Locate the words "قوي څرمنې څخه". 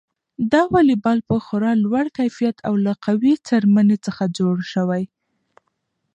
3.05-4.23